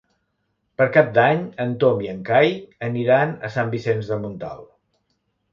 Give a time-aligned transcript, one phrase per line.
[0.79, 2.55] Per Cap d'Any en Tom i en Cai
[2.89, 4.69] aniran a Sant Vicenç de Montalt.